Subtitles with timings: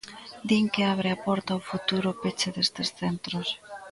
[0.47, 3.47] Din que abre a porta ao futuro peche destes centros.